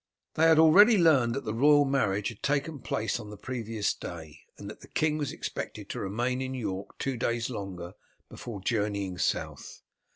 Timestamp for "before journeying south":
8.27-9.83